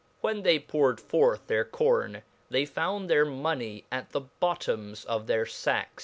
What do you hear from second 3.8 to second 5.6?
at the bottoms of their